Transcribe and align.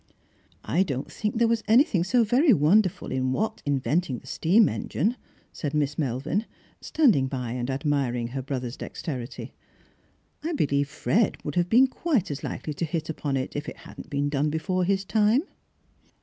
"I 0.75 0.81
don't 0.81 1.11
think 1.11 1.37
there 1.37 1.47
was 1.47 1.61
anything 1.67 2.03
so 2.03 2.23
very 2.23 2.53
wonderful 2.53 3.09
i^i 3.09 3.21
Watt 3.21 3.61
inventing 3.67 4.17
the 4.17 4.25
steam 4.25 4.67
engine," 4.67 5.15
said 5.53 5.75
Miss 5.75 5.95
Melvin, 5.95 6.45
standing 6.81 7.27
by 7.27 7.51
and 7.51 7.69
admiring 7.69 8.29
her 8.29 8.41
brother's 8.41 8.75
dexterity;" 8.77 9.53
I 10.43 10.53
believe 10.53 10.89
Fred 10.89 11.37
would 11.43 11.53
have 11.53 11.69
been 11.69 11.85
quite 11.85 12.31
as 12.31 12.43
likely 12.43 12.73
to 12.73 12.85
hit 12.85 13.09
upon 13.09 13.37
it, 13.37 13.55
if 13.55 13.69
it 13.69 13.77
hadn't 13.77 14.09
been 14.09 14.27
done 14.27 14.49
before 14.49 14.85
his 14.85 15.05
time." 15.05 15.43